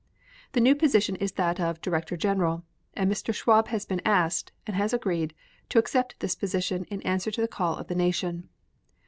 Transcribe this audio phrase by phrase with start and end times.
[0.53, 2.63] The new position is that of Director General
[2.95, 3.31] and Mr.
[3.35, 5.35] Schwab has been asked, and has agreed,
[5.69, 8.49] to accept this position in answer to the call of the nation.